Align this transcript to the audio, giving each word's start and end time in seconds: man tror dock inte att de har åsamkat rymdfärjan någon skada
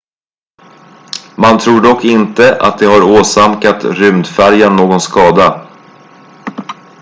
man 1.37 1.57
tror 1.59 1.81
dock 1.81 2.03
inte 2.05 2.59
att 2.61 2.79
de 2.79 2.85
har 2.85 3.19
åsamkat 3.19 3.85
rymdfärjan 3.85 4.75
någon 4.75 5.01
skada 5.01 5.67